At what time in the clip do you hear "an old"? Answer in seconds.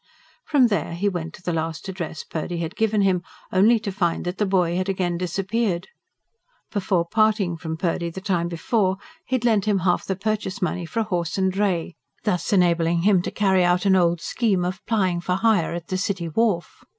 13.85-14.21